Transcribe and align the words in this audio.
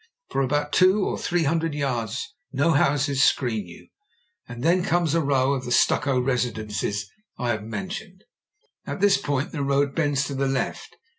For 0.31 0.41
about 0.41 0.71
two 0.73 1.05
or 1.05 1.15
three 1.19 1.43
hundred 1.43 1.73
3rards 1.73 2.23
no 2.51 2.71
houses 2.71 3.23
screen 3.23 3.67
you, 3.67 3.89
and 4.47 4.63
then 4.63 4.83
comes 4.83 5.13
a 5.13 5.21
row 5.21 5.53
of 5.53 5.63
the 5.63 5.71
stucco 5.71 6.19
residences 6.19 7.07
I 7.37 7.49
have 7.49 7.63
men 7.63 7.89
tioned. 7.89 8.21
Also 8.87 8.93
at 8.95 8.99
this 8.99 9.17
point 9.19 9.51
the 9.51 9.61
road 9.61 9.93
bends 9.93 10.25
to 10.25 10.33
the 10.33 10.47
left. 10.47 10.97